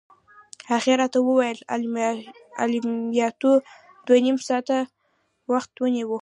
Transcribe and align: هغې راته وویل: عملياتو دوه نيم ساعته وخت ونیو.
هغې 0.71 0.93
راته 1.01 1.19
وویل: 1.27 1.57
عملياتو 2.61 3.51
دوه 4.05 4.17
نيم 4.25 4.37
ساعته 4.47 4.77
وخت 5.51 5.71
ونیو. 5.77 6.11